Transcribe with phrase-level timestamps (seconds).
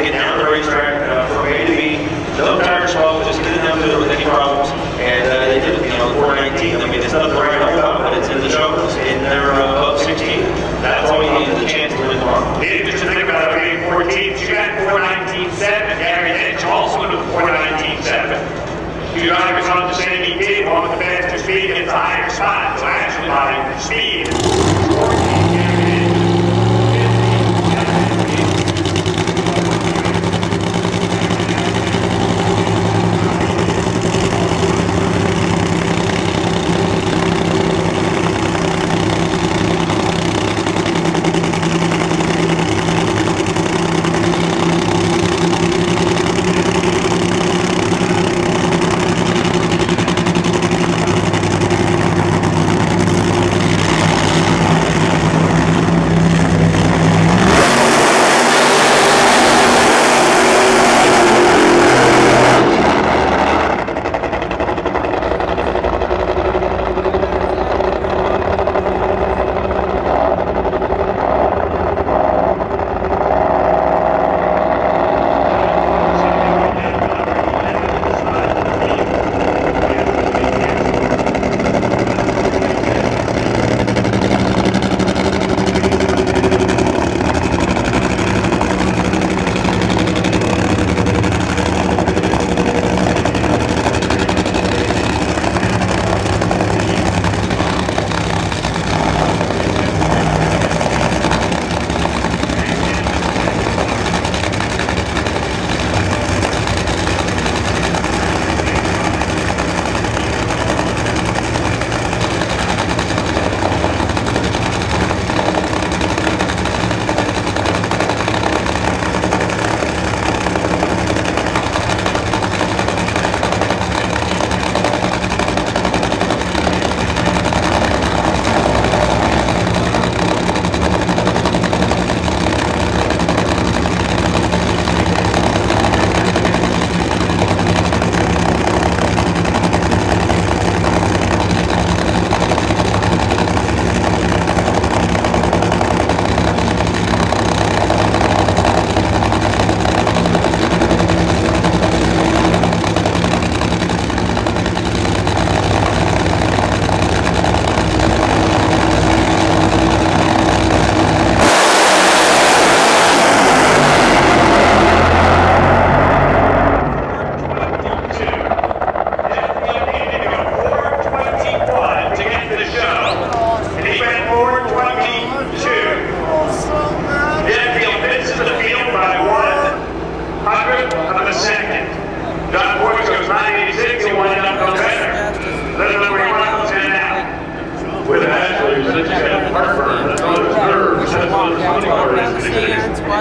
[0.00, 2.00] to get down the racetrack uh, from A to B.
[2.40, 4.72] No tire swap, just getting them to it with any problems.
[4.96, 6.80] And uh, they did, you know, 419.
[6.80, 10.00] I mean, it's nothing right on but it's in the shovels, and they're uh, above
[10.00, 10.16] 16.
[10.80, 12.48] That's all you need is a chance to win tomorrow.
[12.64, 15.60] Just to think about it, being 14, you got 419.7,
[16.00, 18.40] Gary Hitch also with 419.7.
[19.12, 22.80] Two drivers on the same EP, one with the faster speed gets a higher spot,
[22.80, 24.32] so actually by speed.
[24.96, 25.69] 14,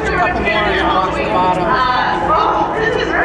[0.00, 0.77] watch a couple more.